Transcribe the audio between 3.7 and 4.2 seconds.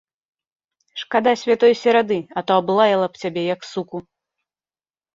суку!